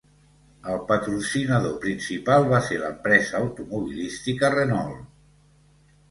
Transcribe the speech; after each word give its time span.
El 0.75 0.79
patrocinador 0.91 1.75
principal 1.83 2.45
va 2.53 2.61
ser 2.67 2.79
l'empresa 2.83 3.37
automobilística 3.41 4.51
Renault. 4.55 5.05